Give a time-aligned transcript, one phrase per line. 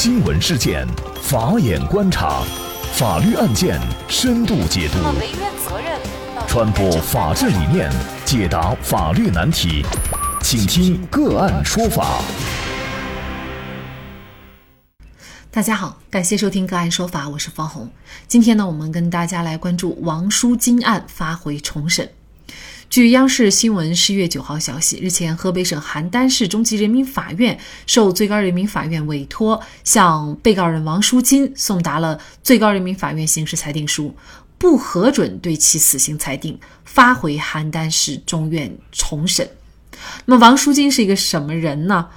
[0.00, 0.86] 新闻事件，
[1.20, 2.44] 法眼观察，
[2.92, 4.98] 法律案件深度解读，
[6.46, 7.90] 传播法治理念，
[8.24, 9.84] 解答法律难题，
[10.40, 12.22] 请听个案说法。
[15.50, 17.90] 大家好，感谢收听个案说法，我是方红。
[18.28, 22.08] 今天呢，我们跟大家来关注王淑金案发回重审。
[22.90, 34.14] 据央视新闻十一月九号消息，日前，河北省邯郸市中级人民法院受最高人民法院委托，向被告人王淑金送达了最高人民法院刑事裁定书，
[34.56, 39.46] 不核准对其死刑裁定，发回邯郸市中院重审。
[40.24, 42.08] 那么，王淑金是一个什么人呢？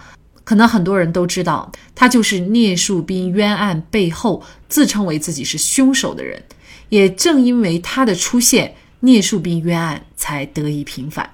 [0.46, 6.42] 可能很多人都知道，他就是聂树斌冤案背后自称为自己是凶手的人。
[6.88, 8.76] 也正因为他的出现。
[9.02, 11.30] 聂树斌冤案才得以平反。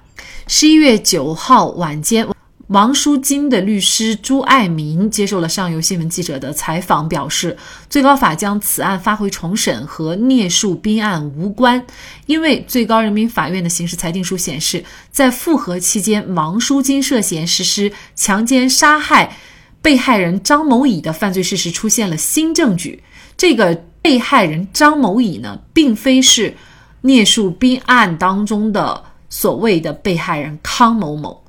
[0.46, 2.26] 十一月九号晚间，
[2.68, 7.56] 王淑金的律师朱爱民接受了上游新闻记者的采访，表示，
[7.90, 11.84] 最高法将此案发回重审和聂树斌案无关，
[12.26, 14.82] 因为最高人民法院的刑事裁定书显示，
[15.12, 19.36] 在复核期间，王淑金涉嫌实施强奸杀害
[19.82, 23.02] 被害人张某乙的犯罪事实出现了新证据。
[23.36, 26.54] 这个被害人张某乙呢，并非是。
[27.02, 31.42] 聂树斌案当中的所谓的被害人康某某，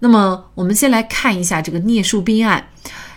[0.00, 2.68] 那么我们先来看一下这个聂树斌案。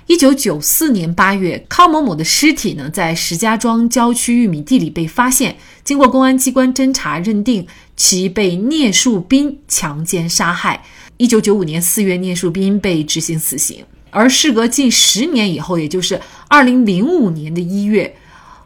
[0.06, 10.84] 一九九四年八月，康某某的尸体呢在石家庄郊区玉米地里被发现，经过公安机关侦查，认定其被聂树斌强奸杀害。
[11.18, 13.86] 一九九五年四月，聂树斌被执行死刑。
[14.12, 18.16] 而事隔近十年以后，也就是二零零五年的一月。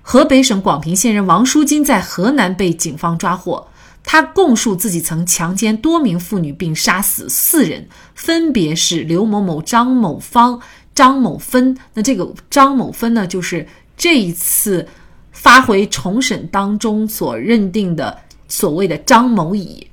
[0.10, 3.68] 河北省广平县人王淑金在河南被警方抓获，
[4.06, 10.62] 他供述自己曾强奸多名妇女并杀死四人，分别是刘某某、张某芳、
[10.96, 11.78] 张某芬。
[11.94, 14.88] 那这个张某芬呢，就是这一次
[15.34, 19.86] 发回重审当中所认定的所谓的张某乙，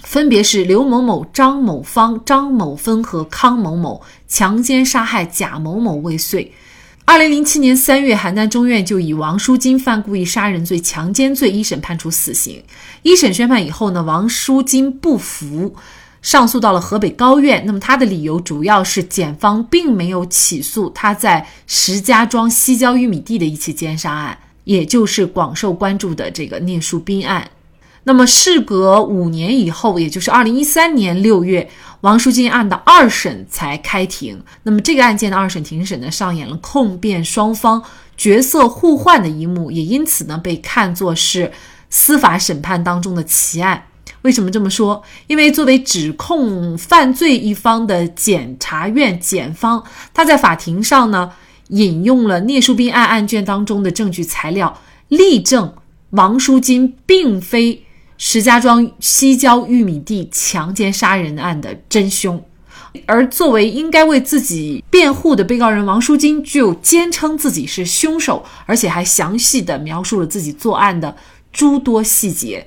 [0.00, 6.52] 分别是刘某某、张某芳、张某芬和康某某强奸杀害贾某某未遂。
[7.06, 12.62] 二零零七年三月，邯郸中院就以王淑金犯故意杀人罪、强奸罪一审判处死刑。
[13.02, 15.76] 一审宣判以后呢，王淑金不服，
[16.22, 17.62] 上诉到了河北高院。
[17.66, 27.48] 那么他的理由主要是检方并没有起诉他在石家庄西郊玉米地的一起奸杀案，也就是广受关注的这个聂树斌案。
[28.06, 31.70] 那么，事隔五年以后，也就是二零一三年六月，
[32.02, 34.42] 王书金案的二审才开庭。
[34.64, 37.82] 那么，这个案件的二审庭审呢，上演了控辩双方
[38.14, 41.50] 角色互换的一幕，也因此呢，被看作是
[41.88, 43.86] 司法审判当中的奇案。
[44.20, 45.02] 为什么这么说？
[45.26, 49.82] 因为作为指控犯罪一方的检察院检方，
[50.12, 51.32] 他在法庭上呢，
[51.68, 54.78] 引用了聂树斌案案卷当中的证据材料，
[55.08, 55.72] 力证
[56.10, 57.83] 王淑金并非。
[58.16, 62.40] 石家庄西郊玉米地强奸杀人案的真凶，
[63.06, 71.16] 而作为应该为自己辩护的被告人王淑金，就坚称自己是凶手，而且还详细的描述了自己作案的
[71.52, 72.64] 诸多细节，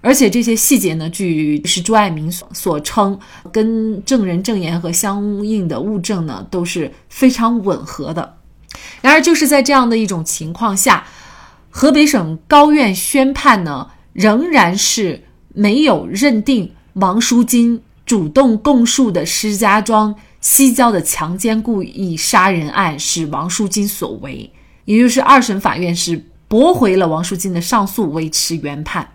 [0.00, 3.18] 而且这些细节呢，据是朱爱民所所称，
[3.52, 8.38] 跟证人证言和相应的物证呢都是非常吻合的。
[9.02, 11.06] 然而，就是在这样的一种情况下，
[11.68, 13.90] 河北省高院宣判呢。
[14.16, 15.22] 仍然是
[15.52, 24.50] 没有认定王淑金主动供述的石家庄西郊的强奸故意杀人案是王淑金所为，
[24.86, 29.06] 也就是二审法院是驳回了王淑金的上诉，维持原判。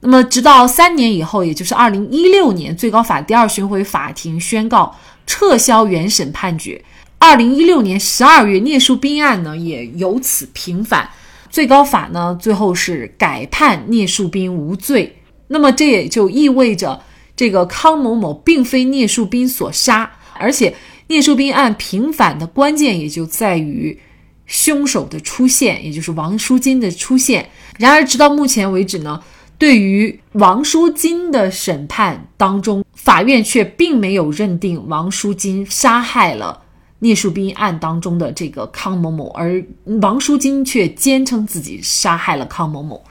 [0.00, 4.94] 那么，直到三年以后，也就是二零一六年，最高法第二巡回法庭宣告
[5.26, 6.84] 撤销原审判决。
[7.18, 11.08] 二零一六年十二月，聂树斌案呢也由此平反。
[11.56, 15.16] 最高法呢，最后是改判聂树斌无罪。
[15.48, 17.00] 那么这也就意味着，
[17.34, 20.74] 这个康某某并非聂树斌所杀，而且
[21.06, 23.98] 聂树斌案平反的关键也就在于
[24.44, 27.48] 凶手的出现，也就是王书金的出现。
[27.78, 29.22] 然而，直到目前为止呢，
[29.56, 36.64] 对于王书金的审判当中，法院却并没有认定王书金杀害了。
[36.98, 39.64] 聂树斌案当中的这个康某某，而
[40.00, 43.02] 王书金却坚称自己杀害了康某某。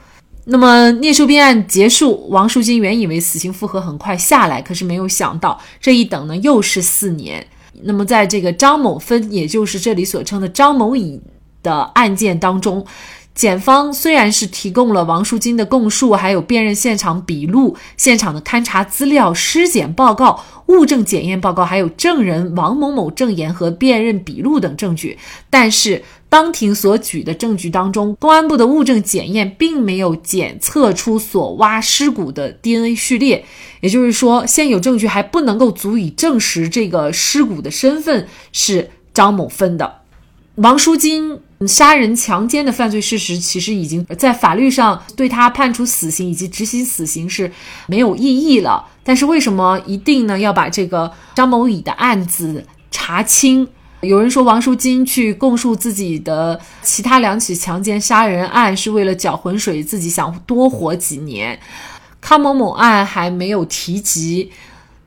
[0.44, 7.44] 那么聂树斌案结束，王书金原以为死刑复核很快下来，可是没有想到这一等呢又是四年。
[7.82, 11.20] 那么在这个张某芬，也就是这里所称的张某乙
[11.62, 12.84] 的案件当中，
[13.36, 25.18] 检方虽然是提供了王淑金的供述，还有辨认现场笔录、现场的勘查资料、尸检报告、物证检验报告，还有证人王某某证言和辨认笔录等证据，
[25.50, 33.44] 但是当庭所举的证据当中，公安部的物证检验并没有检测出所挖尸骨的 DNA 序列，
[33.82, 40.05] 也就是说，现有证据还不能够足以证实这个尸骨的身份是张某分的。
[40.56, 47.50] 王淑金杀人强奸的犯罪事实，其实已经在法律上对他判处死刑以及执行死刑是
[47.86, 48.86] 没有意义了。
[49.04, 53.68] 但是为什么一定呢要把这个张某乙的案子查清？
[54.00, 61.58] 有人说王淑金去供述自己的其他两起强奸杀人案是为了搅浑水，自己想多活几年。
[62.20, 64.50] 康某某案还没有提及，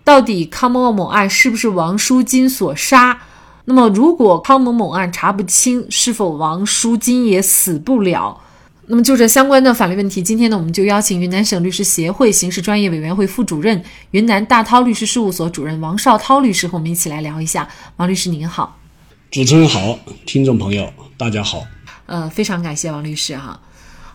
[0.03, 3.21] 到底康某某案是不是王淑金所杀？
[3.69, 8.42] 那么，如果康某某案查不清，是否王淑金也死不了？
[8.88, 17.69] 那么，就这相关的法律问题，今天呢，我们就邀请云南省律师协会刑事专业委员会副主任、云南大韬律师事务所主任王绍涛律师和我们一起来聊一下。
[17.98, 18.75] 王律师您好，
[19.30, 21.63] 主持人好，听众朋友大家好。
[22.07, 23.60] 呃，非常感谢王律师哈。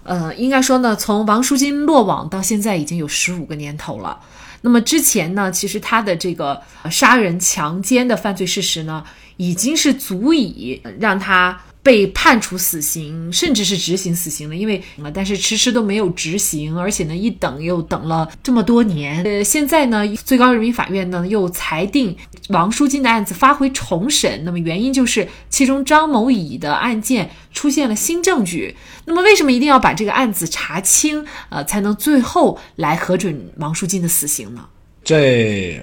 [0.03, 4.19] 呃，应该说呢，从王淑金落网到现在已经有十五个年头了。
[4.64, 9.05] 那么之前呢，其实他的这个杀人强奸的犯罪事实呢。
[9.37, 14.56] 已经是足以让他被判处死刑，甚至是执行死刑了。
[14.56, 14.82] 因为，
[15.14, 19.22] 但是迟迟都没有执行，而且呢，一等又等了这么多年。
[19.22, 22.16] 呃，现在呢，最高人民法院呢又裁定
[22.48, 24.42] 王书金的案子发回重审。
[24.44, 28.75] 那么原因就是其中张某乙的案件出现了新证据。
[29.04, 34.66] 那么为什么一定要把这个案子查清，呃，才能最后来核准王书金的死刑呢？
[35.04, 35.81] 在。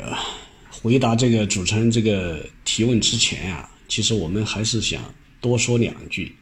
[0.84, 5.00] 回答这个主持人这个提问之前啊，其实我们还是想
[5.42, 6.34] 多说两句。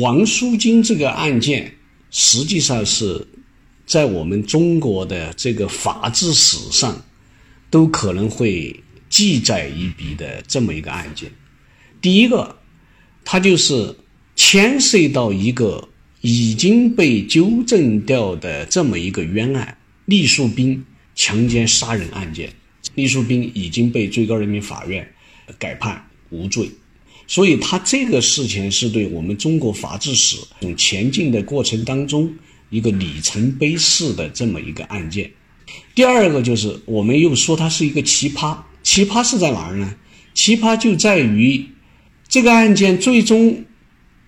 [0.00, 1.74] 王书金这个案件，
[2.10, 3.26] 实际上是
[3.84, 7.04] 在我们中国的这个法治史上，
[7.70, 11.30] 都可能会记载一笔的这么一个案件。
[12.00, 12.56] 第一个，
[13.24, 13.94] 它就是
[14.34, 15.88] 牵涉到一个
[16.20, 20.84] 已经被纠正掉的这么一个冤案——栗树斌
[21.14, 22.52] 强奸杀人案件。
[22.94, 25.06] 栗树斌已经被最高人民法院
[25.58, 26.70] 改判无罪，
[27.26, 32.32] 所以他这个事情是对我们中国法治史种前进的过程当中
[32.70, 35.30] 一个里程碑式的这么一个案件。
[35.94, 39.94] 第二个就是我们又说它是一个奇葩，奇葩是在哪儿呢？
[40.34, 41.64] 奇葩就在于
[42.28, 43.64] 这个案件最终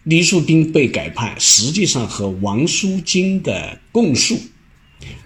[0.04, 4.38] 李树斌被改判，实际上和王淑金的供述，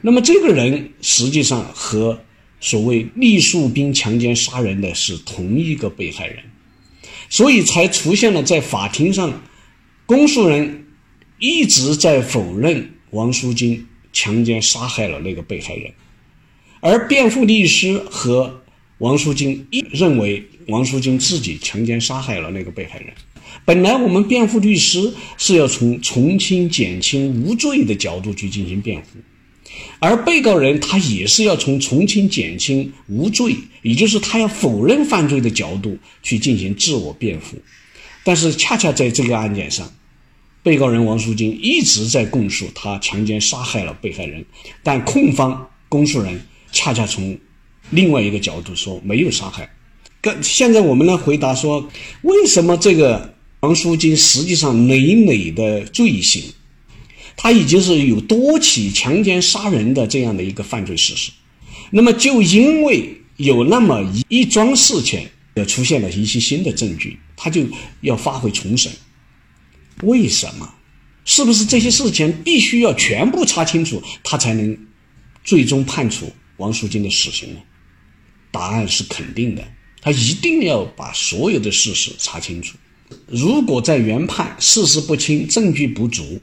[0.00, 2.20] 那么这个人实际上和。
[2.64, 6.44] 所谓栗树斌强奸杀人的是同一个被害人，
[7.32, 9.40] 所以才出现了在法庭上，
[10.04, 10.84] 公诉人
[11.38, 15.90] 一直在否认王淑金强奸杀害了那个被害人，
[16.80, 18.62] 而辩护律师和
[18.98, 23.08] 王淑金一认为王淑金自己强奸杀害了那个被害人。
[23.64, 29.06] 本来我们辩护律师是要从从轻、减轻、无罪的角度去进行辩护。
[29.98, 37.56] 而被告人他也是要从从轻、减轻、无罪，也就是他要否认犯罪的角度去进行自我辩护。
[38.24, 39.92] 但是恰恰在这个案件上，
[40.62, 44.44] 被告人王淑金一直在供述他强奸杀害了被害人，
[44.82, 46.40] 但控方公诉人
[46.70, 47.38] 恰恰从
[47.90, 49.68] 另外一个角度说没有杀害。
[50.20, 51.88] 跟现在我们来回答说，
[52.22, 56.42] 为什么这个王淑金实际上累累的罪行？
[57.36, 61.32] 他已经是有多起强奸杀人的这样的一个犯罪事实，
[61.90, 67.64] 那么就因为有那么一一桩事情，呃，出现了一些新的证据，他就
[68.02, 68.92] 要发回重审。
[70.02, 70.74] 为什么？
[71.24, 74.76] 是不是这些事情必须要全部查清楚，他才能
[75.42, 77.60] 最终判处王淑金的死刑呢？
[78.50, 79.66] 答案是肯定的，
[80.00, 82.76] 他一定要把所有的事实查清楚。
[83.26, 86.40] 如果在原判事实不清、证据不足。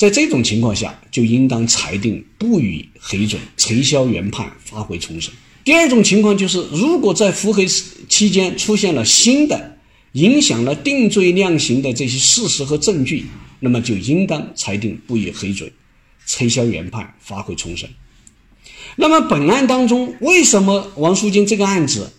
[0.00, 5.30] 在这种情况下，就应当裁定不予核准，撤销原判，发回重审。
[5.62, 7.62] 第二种情况就是，如果在复核
[8.08, 9.76] 期间出现了新的
[10.12, 13.26] 影响了定罪量刑的这些事实和证据，
[13.58, 15.70] 那么就应当裁定不予核准，
[16.24, 17.90] 撤销原判，发回重审。
[18.96, 22.10] 那么本案当中，为什么王淑金这个案子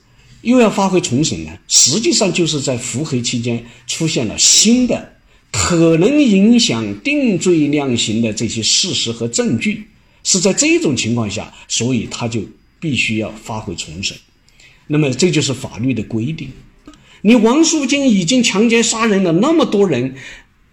[0.43, 1.57] 又要发回重审呢？
[1.67, 5.13] 实际上就是在复核期间出现了新的。
[5.51, 9.86] 可能影响定罪量刑的这些事实和证据，
[10.24, 12.41] 是在这种情况下，所以他就
[12.79, 14.17] 必须要发回重审。
[14.88, 16.50] 那么这就是法律的规定。
[17.22, 20.15] 你王淑金已经强奸杀人了那么多人，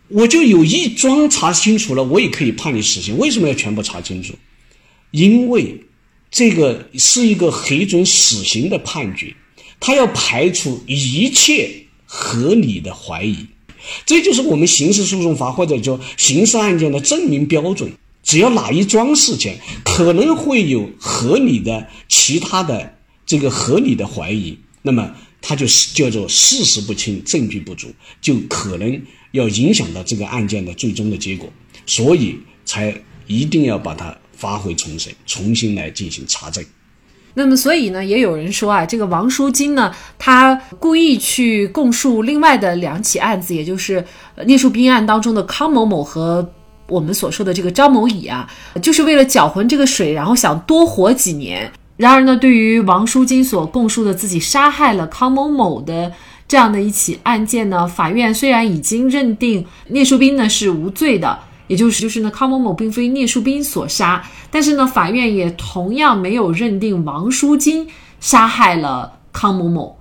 [0.09, 3.19] 我就有一桩查清楚了，我也可以判你死刑。
[3.19, 4.35] 为什么要全部查清楚？
[5.11, 5.83] 因为
[6.31, 9.35] 这个是一个核准死刑的判决，
[9.81, 11.71] 他要排除一切
[12.05, 13.47] 合理的怀疑。
[14.07, 17.92] 这就是我们刑事诉讼法或者叫刑事案件的证明标准。
[18.23, 27.88] 只要哪一桩事情可能会有合理的其他的这个合理的怀疑，那么它就是叫做事实不清、证据不足，
[28.21, 29.02] 就可能
[29.33, 31.50] 要影响到这个案件的最终的结果，
[31.87, 32.95] 所以才
[33.26, 36.62] 一定要把它发回重审，重新来进行查证。
[37.35, 44.05] 那么，所以呢，也有人说啊，这个王书金呢，他故意去供述另外的两起案子，也就是
[44.47, 46.53] 聂树斌案当中的康某某和
[46.89, 48.49] 我们所说的这个张某乙啊，
[48.83, 51.71] 就是为了搅浑这个水，然后想多活几年。
[51.97, 56.11] 然而呢，对于王书金所供述的自己杀害了康某某的
[56.49, 61.39] 这样的一起案件呢，法院虽然已经认定聂树斌呢是无罪的。
[61.69, 69.97] 也就是就是呢，康某某并非聂树斌所杀，但是呢，法院也同样没有认定王书金杀害了康某某。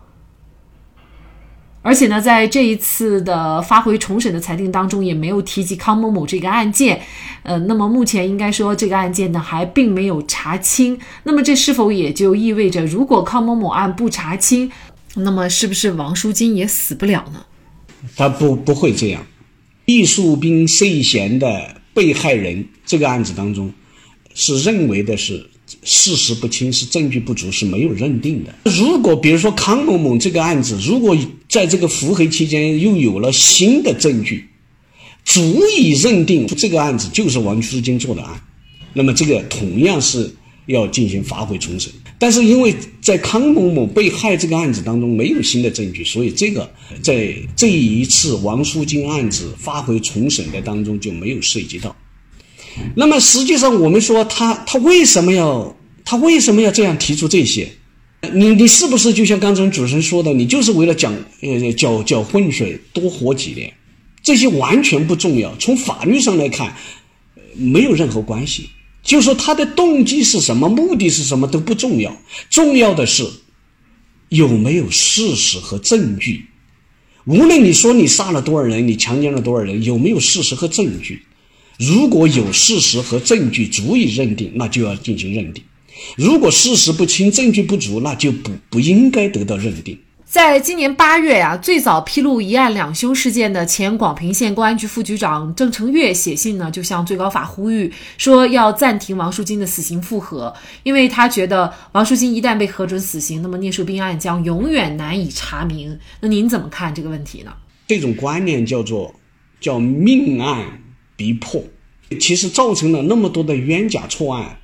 [1.84, 7.02] 而且呢，在这一次的发回重审的裁定当中，也没有提及康某某这个案件。
[7.44, 11.00] 呃，那么目前应该说这个案件呢还并没有查清。
[11.24, 14.70] 那么这是否也就意味着，如果康某某案不查清，
[15.16, 17.46] 那么是不是王书金也死不了呢？
[18.18, 19.22] 他不不会这样。
[19.90, 23.74] 易树斌涉嫌的被害人这个案子当中，
[24.34, 25.50] 是认为的是
[25.82, 28.54] 事实不清，是证据不足，是没有认定的。
[28.66, 31.18] 如果比如说康某某这个案子，如果
[31.48, 34.46] 在这个伏黑期间又有了新的证据，
[35.24, 38.42] 足以认定这个案子就是王书金做的案，
[38.92, 40.30] 那么这个同样是
[40.66, 41.90] 要进行发回重审。
[42.20, 46.70] 但是因为在康某某被害这个案子当中没有新的证据，所以这个
[47.02, 51.96] 在这一次王书金案子发回重审的当中就没有涉及到。
[52.96, 57.70] 那么实际上我们说他他为什么要他为什么要这样提出这些？
[58.34, 63.72] 你你是不是就像刚才主持人说的，你就是为了讲呃搅搅浑水多活几年？
[64.24, 66.76] 这些完全不重要，从法律上来看，
[67.56, 68.70] 没有任何关系。
[69.08, 73.26] 就说他的动机是什么，目的是什么都不重要，重要的是
[74.28, 76.46] 有没有事实和证据。
[77.26, 81.24] 无论你说你杀了多少人，你强奸了多少人，有没有事实和证据？
[81.80, 85.64] 如果有事实和证据足以认定，那就要进行认定；
[86.18, 89.98] 如果事实不清、证据不足，那就不不应该得到认定。
[90.30, 100.54] 在今年八月呀，最早披露一案两凶事件的前广平县公安局副局长郑成月写信呢，就向最高法呼吁说要暂停王书金的死刑复核，
[100.84, 105.98] 因为他觉得王书金一旦被核准死刑，那么聂树斌案将永远难以查明。
[106.20, 107.54] 那您怎么看这个问题呢？
[107.88, 109.16] 这种观念叫做
[109.62, 110.84] 叫命案
[111.16, 111.64] 必破，
[112.20, 114.60] 其实造成了那么多的冤假错案，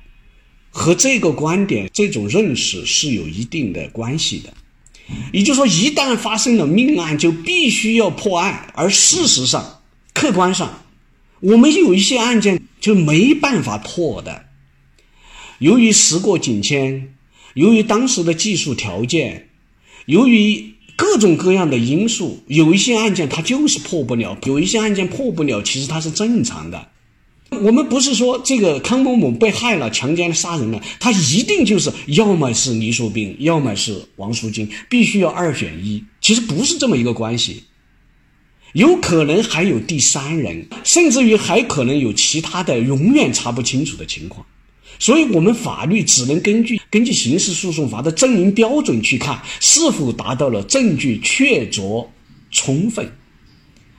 [0.68, 4.52] 和这个观点、这种认识是有一定的关系的。
[5.32, 8.72] 也就是说，一旦发生了命案，就必须要破案。
[8.74, 9.82] 而事实上，
[10.12, 10.82] 客观上，
[11.40, 14.46] 我们有一些案件就没办法破的。
[15.58, 17.14] 由于时过境迁，
[17.54, 19.48] 由于当时的技术条件，
[20.06, 24.38] 由于各种各样的因素，有一些案件它就是破不了。
[24.44, 26.88] 有一些案件破不了，其实它是正常的。
[27.62, 36.04] 我们不是说这个康某某被害了、强奸了、杀人了，他一定就是要么是倪淑斌，要么是王淑金，必须要二选一。
[36.20, 37.64] 其实不是这么一个关系，
[38.72, 44.44] 有可能还有第三人，甚至于还可能有其他的永远查不清楚的情况。
[44.98, 52.06] 所以，我们法律只能根据根据刑事诉讼法的证明标准去看是否达到了证据确凿
[52.50, 53.10] 充分。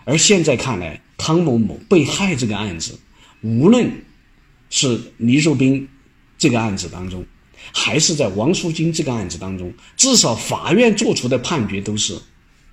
[0.06, 2.98] 而现在看来，康某某被害这个案子。
[3.46, 3.92] 无论
[4.72, 5.88] 是倪树斌
[6.36, 7.24] 这个案子当中，
[7.72, 12.20] 还是在王淑金这个案子当中，至少法院作出的判决都是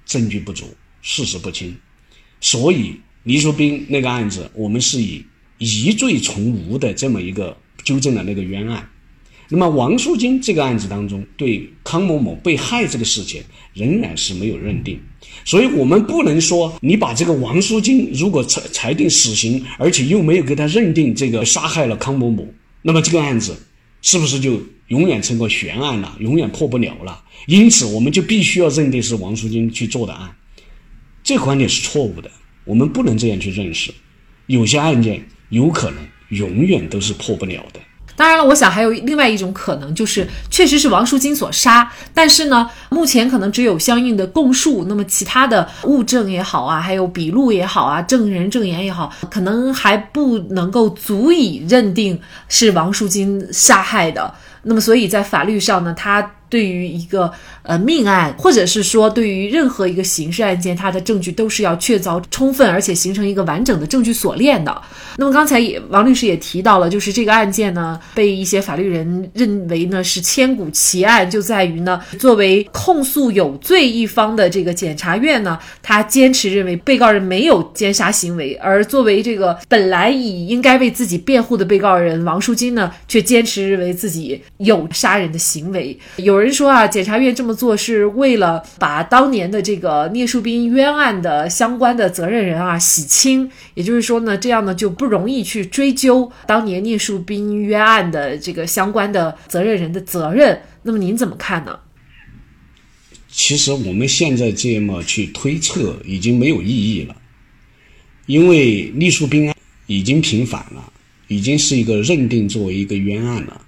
[0.07, 1.77] 证据不足、事实不清。
[2.41, 5.23] 所以倪树斌那个案子，我们是以
[5.59, 8.89] 疑罪从无的这么一个纠正了那个冤案。
[9.55, 13.43] 那么王书金这个案子当中，对康某某被害这个事情
[13.75, 14.99] 仍然是没有认定，
[15.45, 22.49] 所以我们不能说你把这个王书金如果裁裁定死刑，而且又没有给他认定这个杀害了康某某，
[22.81, 23.55] 那么这个案子
[24.01, 27.23] 是不是就永远成个悬案了，永远破不了了？
[27.47, 30.35] 因此，我们就必须要认定是王书金去做的案，
[31.23, 32.31] 这观点是错误的，
[32.65, 33.93] 我们不能这样去认识。
[34.47, 35.99] 有些案件有可能
[36.31, 37.81] 永远都是破不了的。
[38.17, 54.35] 当然了，我想还有另外一种可能，就是确实是王淑金所杀，但是呢，目前可能只有相应的供述，那么其他的物证也好啊，还有笔录也好啊，证人证言也好，可能还不能够足以认定是王淑金杀害的。
[54.63, 56.31] 那么，所以在法律上呢，他。
[56.53, 57.33] 对于一个
[57.63, 64.83] 呃命案，或者是说对于任何一个刑事案件，它的证据都是要确凿充分，而且形成一个完整的证据锁链的。
[65.17, 85.99] 那么刚才也王律师也提到了，就是这个案件呢，被一些法律人认为呢是千古奇案，就在于呢，作为控诉有罪一方的这个检察院呢，他坚持认为被告人没有奸杀行为，而作为这个本来以应该为自己辩护的被告人王淑金呢，却坚持认为自己有杀人的行为。
[86.17, 100.61] 有有人说啊，检察院这么做是为了把当年的这个聂树斌冤案的相关的责任人啊洗清，也就是说呢，这样呢就不容易去追究当年聂树斌冤案的这个相关的责任人的责任。
[100.83, 101.79] 那么您怎么看呢？
[103.29, 107.15] 其实我们现在这么去推测已经没有意义了，
[108.27, 109.55] 因为聂树斌
[109.87, 110.93] 已经平反了，
[111.29, 113.61] 已经是一个认定作为一个冤案了，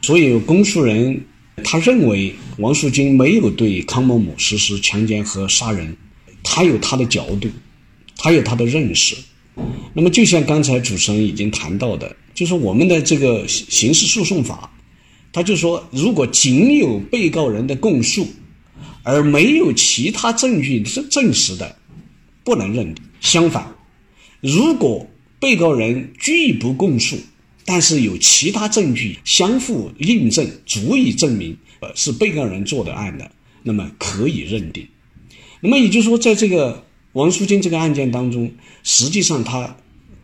[0.00, 1.20] 所以公诉人。
[1.60, 5.96] 他认为王淑金没有对康某某实施强奸和杀人，
[6.42, 7.48] 他有他的角度，
[8.16, 9.16] 他有他的认识。
[9.92, 14.70] 那么，就像刚才主持人已经谈到的，就是我们的这个刑事诉讼法，
[15.32, 18.26] 他就说，如果仅有被告人的供述，
[19.02, 21.76] 而没有其他证据是证实的，
[22.42, 23.04] 不能认定。
[23.20, 23.74] 相反，
[24.40, 25.06] 如果
[25.38, 27.18] 被告人拒不供述，
[27.64, 33.30] 但是有其他证据相互印证，足以证明呃是被告人做的案的，
[33.62, 34.86] 那么可以认定。
[35.60, 38.50] 那么也就是说，在这个王淑金这个案件当中，
[38.82, 39.76] 实际上他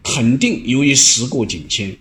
[0.02, 1.96] 肯定由于时过境迁，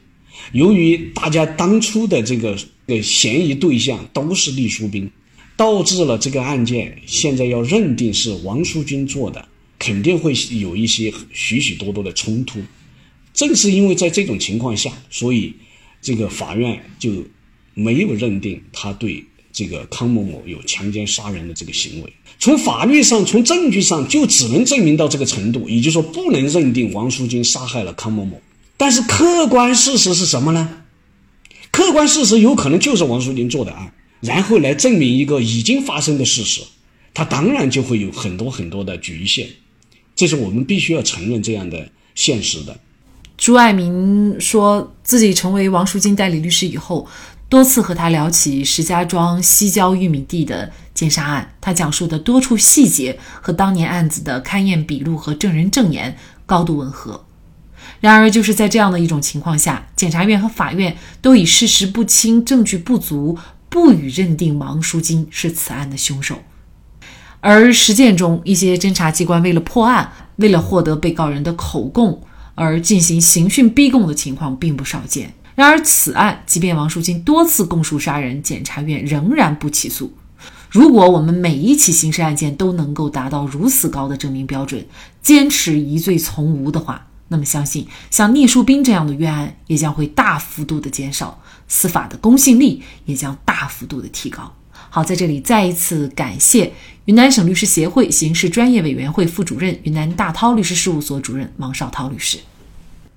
[0.54, 5.12] 由于大家当初的这个呃嫌疑对象都是栗淑斌，
[5.58, 12.60] 导致了这个案件现在要认定是王淑金做的，肯定会有一些许许多多的冲突。
[13.36, 15.54] 正是因为在这种情况下，所以
[16.02, 17.12] 这个法院就
[17.74, 22.14] 没有认定他对这个康某某有强奸杀人的这个行为。
[22.40, 28.42] 从法律上、从证据上，就只能证明到这个程度，也就是说，不能认定王淑金杀害了康某某。
[28.78, 30.84] 但是客观事实是什么呢？
[31.72, 36.62] 客观事实有可能就是王淑金做的案，然后来证明一个已经发生的事实，
[37.14, 39.48] 他当然就会有很多很多的局限，
[40.16, 42.80] 这是我们必须要承认这样的现实的。
[43.38, 47.06] 朱爱民说自己成为王淑金代理律师以后，
[47.50, 51.54] 多次和他聊起石家庄西郊玉米地的奸杀案。
[51.60, 57.26] 他讲述的多处细节和当年案子的勘验笔录和证人证言高度吻合。
[58.00, 63.38] 然而，就是在这样的一种情况下，检察院和法院都以事实不清、证据不足，
[63.70, 66.38] 不予认定王淑金是此案的凶手。
[67.42, 72.22] 而实践中，一些侦查机关为了破案，为了获得被告人的口供。
[72.56, 75.34] 而进行刑讯逼供的情况并不少见。
[75.54, 80.12] 然而，此案即便王淑金多次供述杀人，检察院仍然不起诉。
[80.70, 84.86] 如果我们每一起刑事案件都能够达到如此高的证明标准，
[85.22, 94.54] 坚持疑罪从无的话，那么相信像聂树斌这样的冤案也将会大幅度的减少，司法的公信力也将大幅度的提高。
[94.96, 96.72] 好，在这里再一次感谢
[97.04, 102.38] 云南省律师协会刑事专业委员会副主任、云南大韬律师事务所主任王绍涛律师。